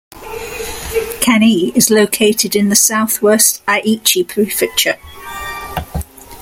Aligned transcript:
Kanie 1.21 1.71
is 1.75 1.91
located 1.91 2.55
in 2.55 2.69
the 2.69 2.75
southwest 2.75 3.63
Aichi 3.67 4.27
Prefecture. 4.27 4.95